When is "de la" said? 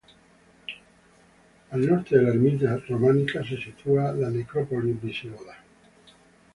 2.17-2.29